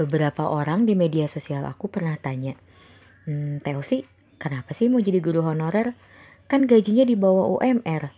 [0.00, 2.56] Beberapa orang di media sosial aku pernah tanya,
[3.28, 4.08] hmm, Teo sih
[4.40, 5.92] kenapa sih mau jadi guru honorer?
[6.48, 8.08] Kan gajinya di bawah UMR.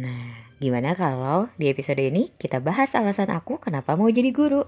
[0.00, 4.64] Nah, gimana kalau di episode ini kita bahas alasan aku kenapa mau jadi guru?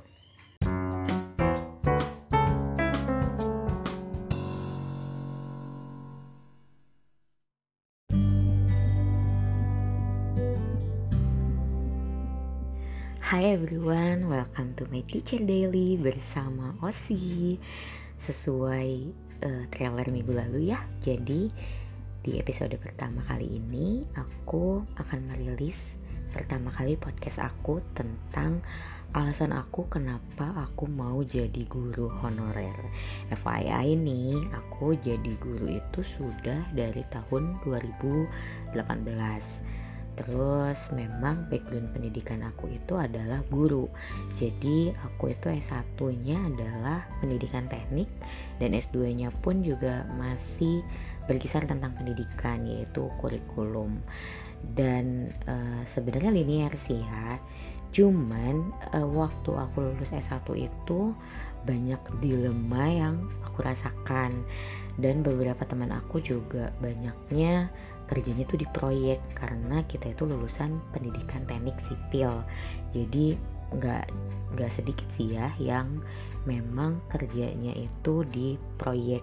[13.56, 17.56] Everyone, welcome to my teacher daily bersama Osi.
[18.20, 19.09] Sesuai
[19.41, 21.48] uh, trailer minggu lalu ya Jadi
[22.20, 25.80] di episode pertama kali ini aku akan merilis
[26.37, 28.61] pertama kali podcast aku tentang
[29.16, 32.77] alasan aku kenapa aku mau jadi guru honorer.
[33.33, 38.77] FYI nih aku jadi guru itu sudah dari tahun 2018
[40.16, 43.84] Terus memang background pendidikan aku itu adalah guru.
[44.41, 48.09] Jadi aku itu S1-nya adalah pendidikan teknik
[48.56, 50.81] dan S2-nya pun juga masih
[51.28, 54.00] berkisar tentang pendidikan yaitu kurikulum.
[54.72, 57.37] Dan uh, sebenarnya linear sih ya.
[57.92, 61.12] Cuman uh, waktu aku lulus S1 itu
[61.67, 64.47] banyak dilema yang aku rasakan
[64.97, 67.69] dan beberapa teman aku juga banyaknya
[68.07, 72.43] kerjanya tuh di proyek karena kita itu lulusan pendidikan teknik sipil.
[72.95, 73.37] Jadi
[73.75, 74.07] nggak
[74.55, 75.99] nggak sedikit sih ya yang
[76.47, 79.23] memang kerjanya itu di proyek.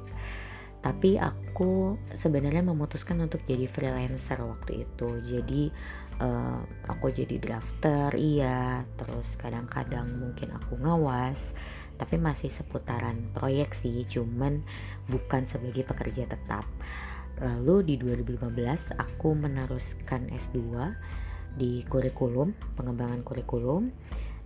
[0.84, 5.10] Tapi aku sebenarnya memutuskan untuk jadi freelancer waktu itu.
[5.24, 5.72] Jadi
[6.20, 6.60] uh,
[6.92, 8.84] aku jadi drafter iya.
[9.00, 11.56] Terus kadang-kadang mungkin aku ngawas
[11.96, 14.04] tapi masih seputaran proyek sih.
[14.12, 14.60] Cuman
[15.08, 16.68] bukan sebagai pekerja tetap
[17.42, 20.60] Lalu di 2015 aku meneruskan S2
[21.58, 23.90] di kurikulum, pengembangan kurikulum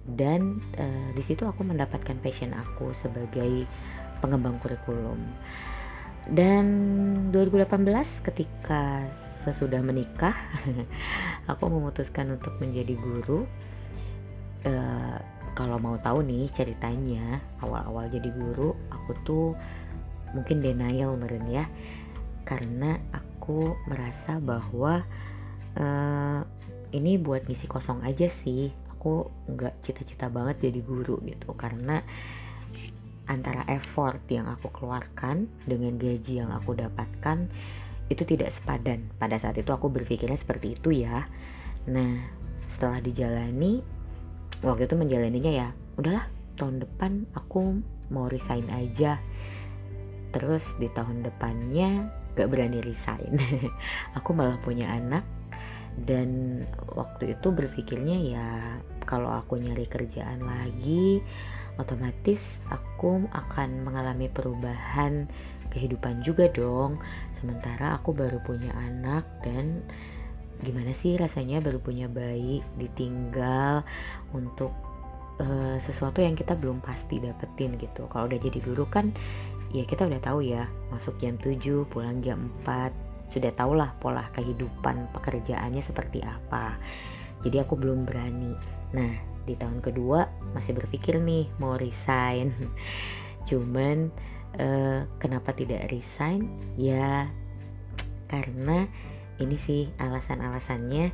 [0.07, 3.67] dan uh, di situ aku mendapatkan passion aku sebagai
[4.23, 5.19] pengembang kurikulum.
[6.27, 6.65] Dan
[7.31, 9.03] 2018 ketika
[9.43, 10.35] sesudah menikah,
[11.51, 13.47] aku memutuskan untuk menjadi guru.
[14.67, 15.19] Uh,
[15.55, 19.47] kalau mau tahu nih ceritanya awal-awal jadi guru, aku tuh
[20.35, 21.63] mungkin denial meren ya
[22.47, 25.03] karena aku merasa bahwa
[25.75, 26.41] uh,
[26.95, 28.71] ini buat ngisi kosong aja sih.
[28.95, 31.51] Aku nggak cita-cita banget jadi guru gitu.
[31.59, 31.99] Karena
[33.27, 37.51] antara effort yang aku keluarkan dengan gaji yang aku dapatkan
[38.07, 39.03] itu tidak sepadan.
[39.19, 41.27] Pada saat itu aku berpikirnya seperti itu ya.
[41.91, 42.23] Nah
[42.71, 43.83] setelah dijalani
[44.63, 45.67] waktu itu menjalaninya ya
[45.99, 46.25] udahlah
[46.55, 49.19] tahun depan aku mau resign aja.
[50.31, 53.35] Terus di tahun depannya gak berani resign.
[54.21, 55.25] Aku malah punya anak
[55.97, 56.61] dan
[56.93, 58.49] waktu itu berpikirnya ya
[59.09, 61.25] kalau aku nyari kerjaan lagi
[61.81, 65.25] otomatis aku akan mengalami perubahan
[65.73, 66.97] kehidupan juga dong.
[67.37, 69.85] Sementara aku baru punya anak dan
[70.61, 73.85] gimana sih rasanya baru punya bayi ditinggal
[74.33, 74.73] untuk
[75.37, 78.09] uh, sesuatu yang kita belum pasti dapetin gitu.
[78.09, 79.13] Kalau udah jadi guru kan
[79.75, 84.23] ya kita udah tahu ya masuk jam 7 pulang jam 4 sudah tau lah pola
[84.31, 86.79] kehidupan pekerjaannya seperti apa.
[87.43, 88.55] Jadi aku belum berani.
[88.95, 89.13] Nah
[89.43, 92.55] di tahun kedua masih berpikir nih mau resign.
[93.47, 94.11] Cuman
[94.59, 96.47] uh, kenapa tidak resign?
[96.79, 97.27] Ya
[98.31, 98.87] karena
[99.43, 101.11] ini sih alasan-alasannya.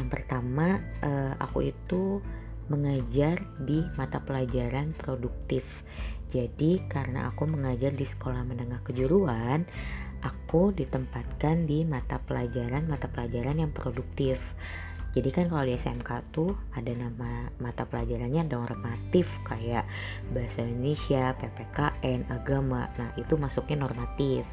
[0.00, 2.24] Yang pertama uh, aku itu
[2.70, 5.82] mengajar di mata pelajaran produktif
[6.30, 9.66] jadi karena aku mengajar di sekolah menengah kejuruan,
[10.22, 14.38] aku ditempatkan di mata pelajaran mata pelajaran yang produktif.
[15.10, 19.82] Jadi kan kalau di SMK tuh ada nama mata pelajarannya normatif kayak
[20.30, 22.86] bahasa Indonesia, PPKN, agama.
[22.94, 24.46] Nah, itu masuknya normatif.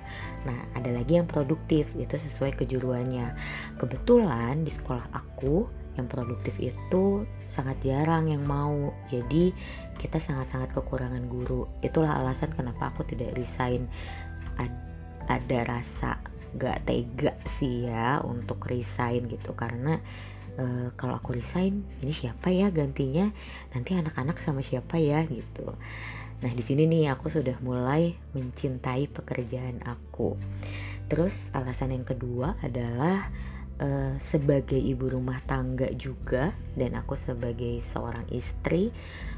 [0.50, 3.38] Nah, ada lagi yang produktif, itu sesuai kejuruannya.
[3.78, 8.94] Kebetulan di sekolah aku yang produktif itu sangat jarang yang mau.
[9.10, 9.52] Jadi
[9.98, 11.66] kita sangat-sangat kekurangan guru.
[11.82, 13.90] Itulah alasan kenapa aku tidak resign.
[14.62, 14.74] Ad,
[15.28, 16.22] ada rasa
[16.56, 19.52] gak tega sih ya untuk resign gitu.
[19.58, 20.00] Karena
[20.56, 23.28] e, kalau aku resign ini siapa ya gantinya?
[23.76, 25.76] Nanti anak-anak sama siapa ya gitu.
[26.38, 30.38] Nah di sini nih aku sudah mulai mencintai pekerjaan aku.
[31.08, 33.32] Terus alasan yang kedua adalah
[33.82, 38.90] uh, sebagai ibu rumah tangga juga dan aku sebagai seorang istri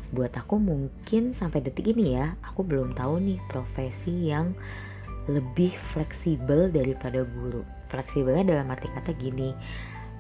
[0.10, 4.58] buat aku mungkin sampai detik ini ya aku belum tahu nih profesi yang
[5.30, 7.62] lebih fleksibel daripada guru.
[7.94, 9.54] Fleksibelnya dalam arti kata gini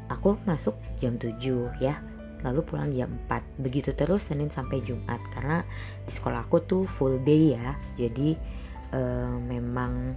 [0.09, 1.37] aku masuk jam 7
[1.79, 2.01] ya
[2.41, 5.61] lalu pulang jam 4 begitu terus Senin sampai Jumat karena
[6.07, 8.35] di sekolah aku tuh full day ya jadi
[8.95, 10.15] uh, memang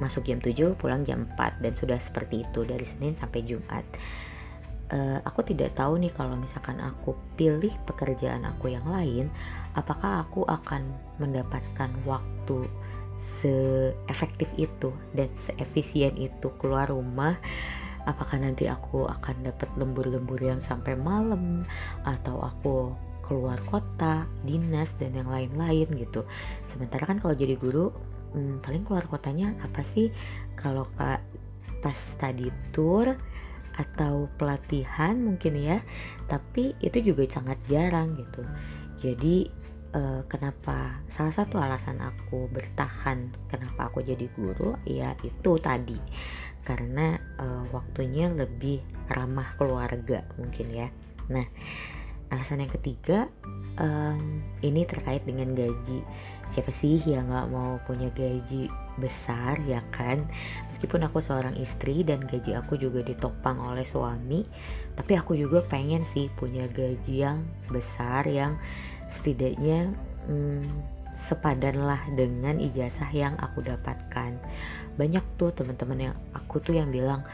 [0.00, 3.84] masuk jam 7 pulang jam 4 dan sudah seperti itu dari Senin sampai Jumat.
[4.90, 9.30] Uh, aku tidak tahu nih kalau misalkan aku pilih pekerjaan aku yang lain
[9.78, 10.82] apakah aku akan
[11.22, 12.66] mendapatkan waktu
[13.40, 17.36] seefektif itu dan seefisien itu keluar rumah?
[18.08, 21.68] Apakah nanti aku akan dapat lembur-lembur yang sampai malam?
[22.08, 22.96] Atau aku
[23.28, 26.24] keluar kota, dinas dan yang lain-lain gitu.
[26.72, 27.92] Sementara kan kalau jadi guru
[28.34, 30.10] hmm, paling keluar kotanya apa sih?
[30.58, 31.22] Kalau kak
[31.80, 33.16] pas study tour
[33.80, 35.80] atau pelatihan mungkin ya
[36.28, 38.44] tapi itu juga sangat jarang gitu.
[39.00, 39.48] Jadi
[39.96, 45.96] uh, kenapa salah satu alasan aku bertahan kenapa aku jadi guru ya itu tadi.
[46.60, 50.88] Karena uh, waktunya lebih ramah keluarga mungkin ya.
[51.32, 51.46] Nah
[52.30, 53.26] alasan yang ketiga
[53.78, 56.02] um, ini terkait dengan gaji.
[56.50, 58.66] Siapa sih yang nggak mau punya gaji
[58.98, 60.26] besar ya kan?
[60.70, 64.42] Meskipun aku seorang istri dan gaji aku juga ditopang oleh suami
[64.98, 68.58] tapi aku juga pengen sih punya gaji yang besar yang
[69.08, 69.94] setidaknya
[70.28, 70.66] hmm,
[71.16, 74.36] sepadan lah dengan ijazah yang aku dapatkan.
[75.00, 77.24] Banyak tuh teman-teman yang aku tuh yang bilang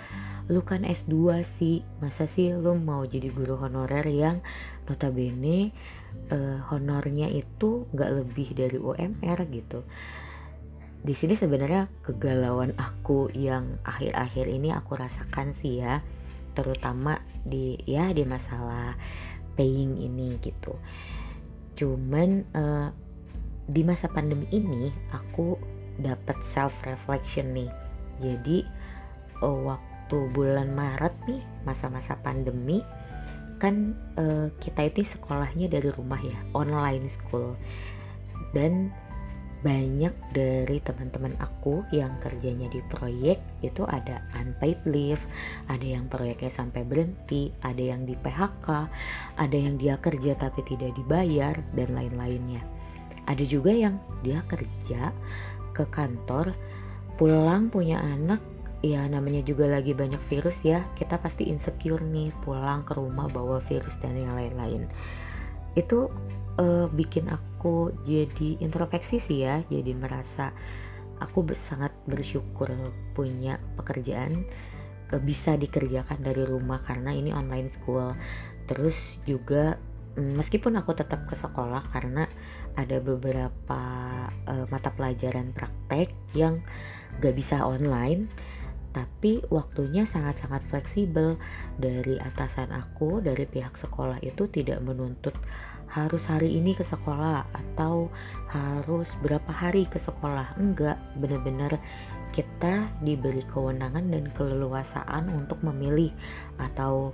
[0.47, 4.39] lu kan S2 sih masa sih lu mau jadi guru honorer yang
[4.87, 5.75] notabene
[6.31, 9.83] uh, honornya itu nggak lebih dari UMR gitu?
[11.03, 16.03] Di sini sebenarnya kegalauan aku yang akhir-akhir ini aku rasakan sih ya
[16.57, 18.95] terutama di ya di masalah
[19.59, 20.79] paying ini gitu.
[21.75, 22.89] Cuman uh,
[23.67, 25.59] di masa pandemi ini aku
[25.99, 27.71] dapat self reflection nih.
[28.23, 28.65] Jadi
[29.43, 32.79] uh, waktu waktu bulan Maret nih masa-masa pandemi
[33.59, 37.59] kan uh, kita itu sekolahnya dari rumah ya online school
[38.55, 38.95] dan
[39.67, 45.19] banyak dari teman-teman aku yang kerjanya di proyek itu ada unpaid leave,
[45.67, 48.69] ada yang proyeknya sampai berhenti, ada yang di PHK,
[49.35, 52.63] ada yang dia kerja tapi tidak dibayar dan lain-lainnya.
[53.27, 55.11] Ada juga yang dia kerja
[55.75, 56.55] ke kantor,
[57.19, 58.39] pulang punya anak
[58.85, 60.85] ya namanya juga lagi banyak virus ya.
[60.99, 64.89] Kita pasti insecure nih pulang ke rumah bawa virus dan yang lain-lain.
[65.77, 66.13] Itu
[66.61, 70.53] uh, bikin aku jadi introspeksi sih ya jadi merasa
[71.21, 72.69] aku sangat bersyukur
[73.17, 74.45] punya pekerjaan
[75.13, 78.13] uh, bisa dikerjakan dari rumah karena ini online school.
[78.67, 79.79] Terus juga
[80.19, 82.29] um, meskipun aku tetap ke sekolah karena
[82.77, 83.83] ada beberapa
[84.45, 86.61] uh, mata pelajaran praktek yang
[87.25, 88.29] gak bisa online
[88.97, 91.37] tapi waktunya sangat-sangat fleksibel.
[91.77, 95.37] Dari atasan aku dari pihak sekolah itu tidak menuntut
[95.93, 98.09] harus hari ini ke sekolah atau
[98.49, 100.57] harus berapa hari ke sekolah.
[100.57, 101.77] Enggak benar-benar
[102.33, 106.11] kita diberi kewenangan dan keleluasaan untuk memilih
[106.57, 107.13] atau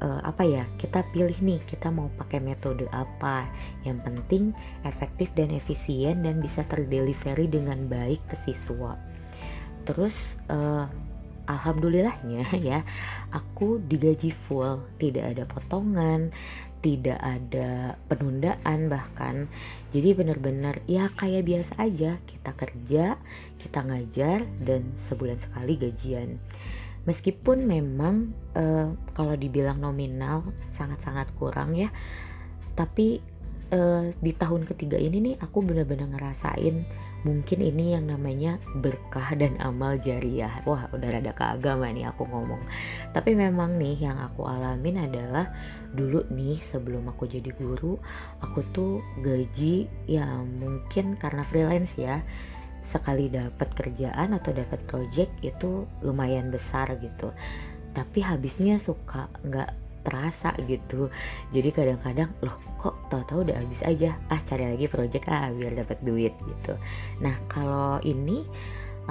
[0.00, 3.44] uh, apa ya kita pilih nih kita mau pakai metode apa.
[3.84, 4.44] Yang penting
[4.88, 8.96] efektif dan efisien dan bisa terdelivery dengan baik ke siswa.
[9.88, 10.84] Terus uh,
[11.48, 12.84] alhamdulillahnya ya
[13.32, 14.84] aku digaji full.
[15.00, 16.30] Tidak ada potongan
[16.78, 19.50] tidak ada penundaan bahkan.
[19.90, 22.22] Jadi benar-benar ya kayak biasa aja.
[22.22, 23.18] Kita kerja
[23.58, 26.38] kita ngajar dan sebulan sekali gajian.
[27.06, 30.44] Meskipun memang uh, kalau dibilang nominal
[30.76, 31.90] sangat-sangat kurang ya.
[32.78, 33.18] Tapi
[33.74, 36.86] uh, di tahun ketiga ini nih aku benar-benar ngerasain
[37.26, 40.62] mungkin ini yang namanya berkah dan amal jariah.
[40.62, 42.62] Wah udah rada ke agama nih aku ngomong.
[43.10, 45.50] Tapi memang nih yang aku alamin adalah
[45.94, 47.96] dulu nih sebelum aku jadi guru
[48.44, 52.20] aku tuh gaji ya mungkin karena freelance ya
[52.88, 57.34] sekali dapat kerjaan atau dapat project itu lumayan besar gitu.
[57.92, 61.12] Tapi habisnya suka nggak terasa gitu.
[61.52, 64.16] Jadi kadang-kadang loh kok tahu-tahu udah habis aja?
[64.32, 66.72] Ah cari lagi project ah biar dapat duit gitu.
[67.20, 68.48] Nah kalau ini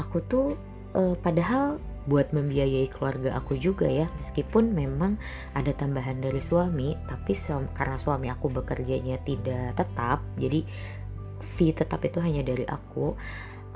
[0.01, 0.57] aku tuh
[0.97, 1.77] uh, padahal
[2.07, 5.19] buat membiayai keluarga aku juga ya meskipun memang
[5.59, 10.63] ada tambahan dari suami tapi suam, karena suami aku bekerjanya tidak tetap jadi
[11.59, 13.11] fee tetap itu hanya dari aku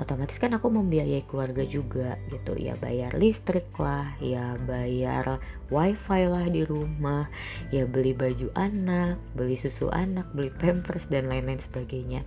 [0.00, 2.56] otomatis kan aku membiayai keluarga juga gitu.
[2.56, 7.28] Ya bayar listrik lah ya bayar wifi lah di rumah
[7.74, 12.24] ya beli baju anak beli susu anak beli pampers dan lain-lain sebagainya.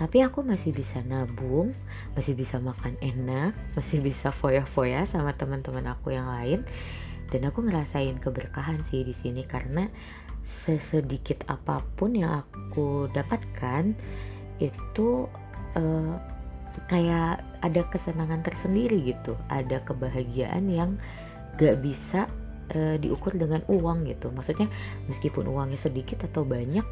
[0.00, 1.76] Tapi aku masih bisa nabung
[2.16, 6.64] masih bisa makan enak masih bisa foya-foya sama teman-teman aku yang lain.
[7.30, 9.86] Dan aku ngerasain keberkahan sih di sini karena
[10.66, 13.94] sesedikit apa pun yang aku dapatkan
[14.58, 15.30] itu
[15.78, 16.14] uh,
[16.88, 19.36] kayak ada kesenangan tersendiri gitu.
[19.48, 20.96] Ada kebahagiaan yang
[21.58, 22.26] gak bisa
[22.74, 24.30] uh, diukur dengan uang gitu.
[24.32, 24.70] Maksudnya
[25.10, 26.84] meskipun uangnya sedikit atau banyak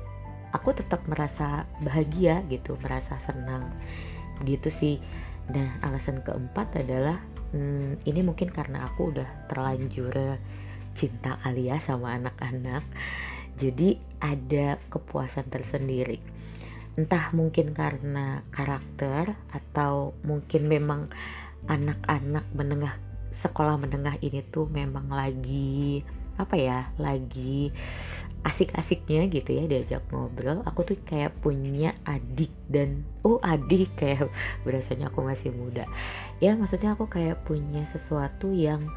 [0.53, 3.69] aku tetap merasa bahagia gitu merasa senang
[4.47, 4.97] gitu sih.
[5.53, 7.21] Nah alasan keempat adalah
[7.53, 10.39] hmm, ini mungkin karena aku udah terlanjur
[10.97, 12.85] cinta kali ya sama anak-anak.
[13.59, 16.38] Jadi ada kepuasan tersendiri
[16.99, 21.07] entah mungkin karena karakter atau mungkin memang
[21.71, 22.99] anak-anak menengah
[23.31, 26.03] sekolah menengah ini tuh memang lagi
[26.39, 27.71] apa ya lagi
[28.47, 30.63] asik-asiknya gitu ya diajak ngobrol.
[30.67, 34.31] Aku tuh kayak punya adik dan oh adik kayak
[34.67, 35.87] berasanya aku masih muda.
[36.43, 38.91] Ya maksudnya aku kayak punya sesuatu yang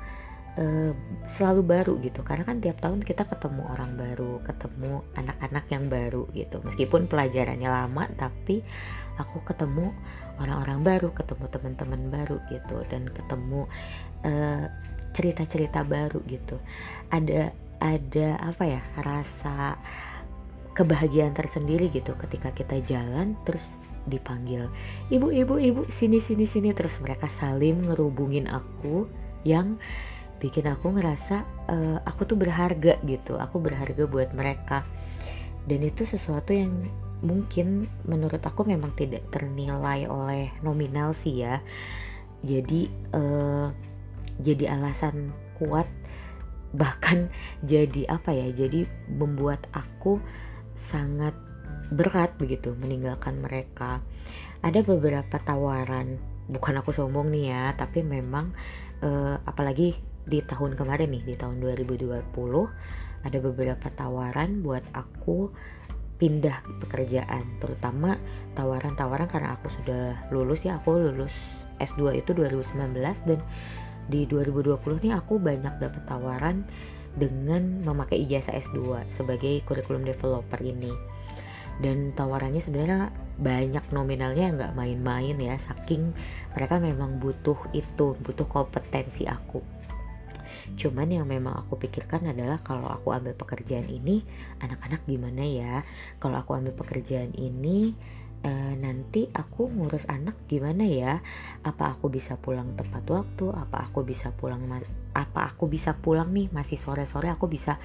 [0.58, 0.92] uh,
[1.38, 2.26] selalu baru gitu.
[2.26, 6.58] Karena kan tiap tahun kita ketemu orang baru ketemu anak-anak yang baru gitu.
[6.66, 8.66] Meskipun pelajarannya lama tapi
[9.22, 9.94] aku ketemu
[10.42, 12.78] orang-orang baru ketemu teman-teman baru gitu.
[12.90, 13.68] Dan ketemu
[14.22, 16.56] cerita cerita-cerita baru gitu.
[17.12, 19.76] Ada ada apa ya rasa
[20.72, 23.66] kebahagiaan tersendiri gitu ketika kita jalan terus
[24.08, 24.72] dipanggil
[25.12, 26.72] ibu ibu ibu sini sini sini.
[26.72, 29.12] Terus mereka saling ngerubungin aku
[29.44, 29.82] yang
[30.42, 33.38] bikin aku ngerasa uh, aku tuh berharga gitu.
[33.38, 34.82] Aku berharga buat mereka.
[35.70, 36.90] Dan itu sesuatu yang
[37.22, 41.62] mungkin menurut aku memang tidak ternilai oleh nominal sih ya.
[42.42, 43.70] Jadi uh,
[44.42, 45.30] jadi alasan
[45.62, 45.86] kuat
[46.74, 47.30] bahkan
[47.62, 50.18] jadi apa ya jadi membuat aku
[50.90, 51.38] sangat
[51.94, 54.02] berat begitu meninggalkan mereka.
[54.66, 56.18] Ada beberapa tawaran
[56.50, 58.52] bukan aku sombong nih ya tapi memang
[59.06, 59.94] uh, apalagi
[60.26, 62.22] di tahun kemarin nih di tahun 2020
[63.22, 65.50] ada beberapa tawaran buat aku
[66.22, 67.46] pindah pekerjaan.
[67.58, 68.18] Terutama
[68.54, 71.34] tawaran-tawaran karena aku sudah lulus ya aku lulus
[71.82, 72.94] S2 itu 2019
[73.26, 73.40] dan
[74.10, 76.62] di 2020 nih aku banyak dapat tawaran
[77.18, 80.94] dengan memakai ijazah S2 sebagai kurikulum developer ini.
[81.82, 83.10] Dan tawarannya sebenarnya
[83.42, 86.14] banyak nominalnya nggak main-main ya saking
[86.54, 89.81] mereka memang butuh itu butuh kompetensi aku
[90.78, 94.24] cuman yang memang aku pikirkan adalah kalau aku ambil pekerjaan ini
[94.62, 95.74] anak-anak gimana ya?
[96.22, 97.94] Kalau aku ambil pekerjaan ini
[98.46, 101.14] uh, nanti aku ngurus anak gimana ya?
[101.66, 103.54] Apa aku bisa pulang tepat waktu?
[103.54, 104.66] Apa aku bisa pulang
[105.12, 106.50] apa aku bisa pulang nih?
[106.50, 107.78] Masih sore-sore aku bisa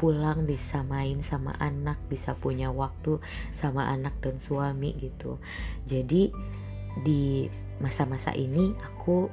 [0.00, 3.20] pulang bisa main sama anak bisa punya waktu
[3.54, 5.38] sama anak dan suami gitu.
[5.86, 6.32] Jadi
[7.06, 7.46] di
[7.78, 9.30] masa-masa ini aku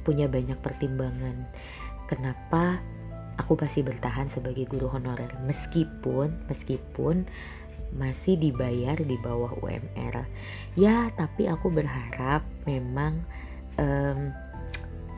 [0.00, 1.44] punya banyak pertimbangan
[2.10, 2.82] kenapa
[3.38, 7.24] aku masih bertahan sebagai guru honorer meskipun meskipun
[7.94, 10.26] masih dibayar di bawah UMR
[10.74, 13.22] ya tapi aku berharap memang
[13.78, 14.34] um,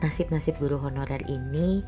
[0.05, 1.81] nasib-nasib guru honorer ini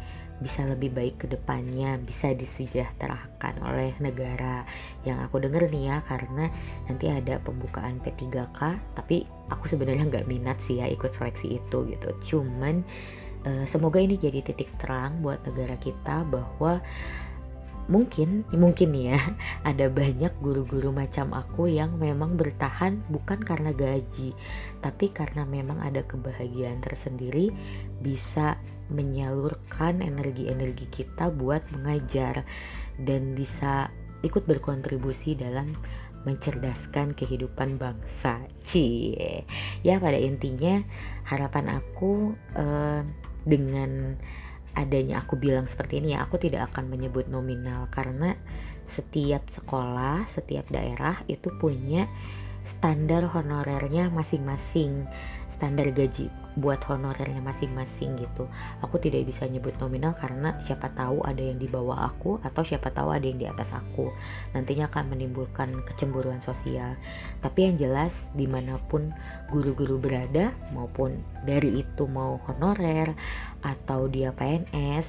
[0.44, 4.68] bisa lebih baik ke depannya, bisa disejahterakan oleh negara.
[5.08, 6.52] Yang aku denger nih ya, karena
[6.92, 8.60] nanti ada pembukaan P3K,
[9.00, 12.10] tapi aku sebenarnya nggak minat sih ya ikut seleksi itu gitu.
[12.20, 12.84] Cuman
[13.46, 16.82] Eh, semoga ini jadi titik terang buat negara kita bahwa
[17.86, 19.22] mungkin mungkin ya
[19.70, 24.34] ada banyak guru-guru macam aku yang memang bertahan bukan karena gaji
[24.82, 27.54] tapi karena memang ada kebahagiaan tersendiri
[28.02, 28.58] bisa
[28.90, 32.42] menyalurkan energi-energi kita buat mengajar
[32.98, 33.94] dan bisa
[34.26, 35.78] ikut berkontribusi dalam
[36.26, 38.42] mencerdaskan kehidupan bangsa.
[38.66, 39.46] Cie.
[39.86, 40.82] Ya pada intinya
[41.30, 43.06] harapan aku uh,
[43.46, 44.18] dengan
[44.76, 48.36] adanya aku bilang seperti ini ya aku tidak akan menyebut nominal karena
[48.92, 52.12] setiap sekolah setiap daerah itu punya
[52.68, 55.08] standar honorernya masing-masing
[55.56, 58.48] standar gaji buat honorernya masing-masing gitu.
[58.80, 62.92] Aku tidak bisa nyebut nominal karena siapa tahu ada yang di bawah aku atau siapa
[62.96, 64.12] tahu ada yang di atas aku.
[64.56, 66.96] Nantinya akan menimbulkan kecemburuan sosial.
[67.44, 69.12] Tapi yang jelas di mana pun
[69.50, 73.14] guru-guru berada maupun dari itu mau honorer
[73.62, 75.08] atau dia PNS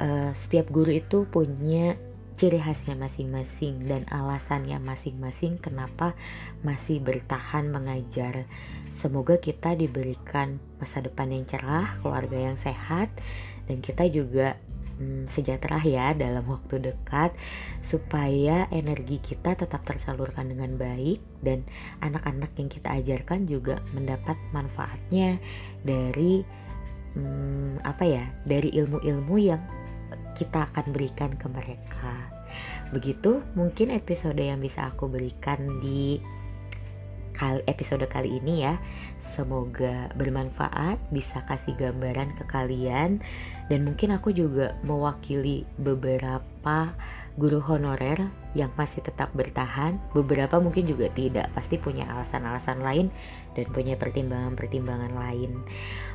[0.00, 1.96] uh, eh, setiap guru itu punya
[2.34, 6.18] ciri khasnya masing-masing dan alasannya masing-masing kenapa
[6.66, 8.50] masih bertahan mengajar.
[8.98, 13.06] Semoga kita diberikan masa depan yang cerah, keluarga yang sehat,
[13.70, 14.58] dan kita juga
[14.98, 17.34] hmm, sejahtera ya dalam waktu dekat
[17.82, 21.66] supaya energi kita tetap tersalurkan dengan baik dan
[22.00, 25.38] anak-anak yang kita ajarkan juga mendapat manfaatnya
[25.82, 26.44] dari
[27.14, 29.62] hmm, apa ya dari ilmu-ilmu yang
[30.34, 32.14] kita akan berikan ke mereka.
[32.94, 36.22] begitu mungkin episode yang bisa aku berikan di
[37.34, 38.78] kali episode kali ini ya.
[39.34, 43.18] Semoga bermanfaat bisa kasih gambaran ke kalian.
[43.66, 46.94] Dan mungkin aku juga mewakili beberapa
[47.34, 49.98] guru honorer yang masih tetap bertahan.
[50.14, 53.10] Beberapa mungkin juga tidak pasti punya alasan-alasan lain
[53.58, 55.58] dan punya pertimbangan-pertimbangan lain.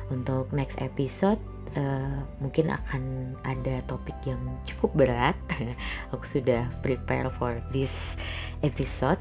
[0.08, 1.38] Untuk next episode
[1.76, 5.36] uh, mungkin akan ada topik yang cukup berat.
[6.16, 8.16] Aku sudah prepare for this
[8.64, 9.20] episode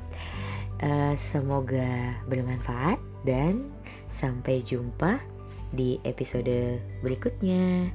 [0.79, 3.67] Uh, semoga bermanfaat dan
[4.15, 5.19] sampai jumpa
[5.75, 7.91] di episode berikutnya.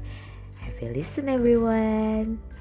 [0.65, 2.54] A listen everyone.